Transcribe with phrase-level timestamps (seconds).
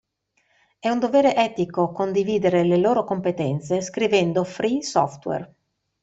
[0.79, 5.53] È un dovere etico condividere le loro competenze scrivendo free software.